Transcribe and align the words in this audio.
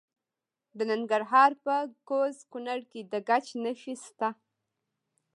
د 0.77 0.79
ننګرهار 0.91 1.51
په 1.63 1.75
کوز 2.09 2.37
کونړ 2.51 2.79
کې 2.91 3.01
د 3.11 3.13
ګچ 3.29 3.45
نښې 3.63 3.95
شته. 4.05 4.29